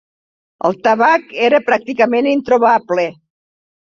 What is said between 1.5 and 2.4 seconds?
pràcticament